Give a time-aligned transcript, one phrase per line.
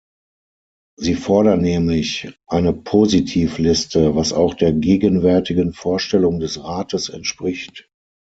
[0.97, 7.87] Sie fordern nämlich eine Positivliste, was auch der gegenwärtigen Vorstellung des Rates entspricht.